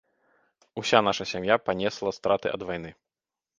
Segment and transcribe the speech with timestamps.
[0.81, 2.95] Уся наша сям'я панесла страты ад вайны.